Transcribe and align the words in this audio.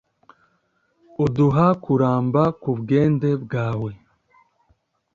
uduha 1.25 1.65
kuramba 1.83 2.43
ku 2.61 2.69
bwende 2.79 3.29
bwawe 3.43 3.91